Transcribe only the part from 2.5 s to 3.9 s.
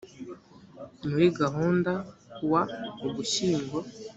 wa ugushyingo